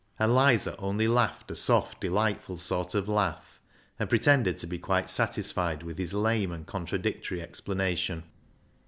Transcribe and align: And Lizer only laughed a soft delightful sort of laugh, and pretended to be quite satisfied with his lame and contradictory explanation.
And 0.17 0.33
Lizer 0.33 0.73
only 0.79 1.07
laughed 1.07 1.51
a 1.51 1.55
soft 1.55 2.01
delightful 2.01 2.57
sort 2.57 2.95
of 2.95 3.07
laugh, 3.07 3.61
and 3.99 4.09
pretended 4.09 4.57
to 4.57 4.65
be 4.65 4.79
quite 4.79 5.11
satisfied 5.11 5.83
with 5.83 5.99
his 5.99 6.15
lame 6.15 6.51
and 6.51 6.65
contradictory 6.65 7.39
explanation. 7.39 8.23